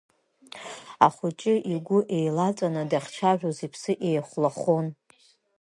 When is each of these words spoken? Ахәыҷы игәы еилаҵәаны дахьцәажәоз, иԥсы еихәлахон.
Ахәыҷы 1.05 1.53
игәы 1.73 1.99
еилаҵәаны 2.17 2.83
дахьцәажәоз, 2.91 3.57
иԥсы 3.65 3.91
еихәлахон. 4.07 4.85